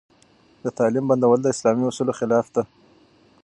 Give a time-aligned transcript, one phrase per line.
[0.63, 2.63] د تعليم بندول د اسلامي اصولو خلاف دي.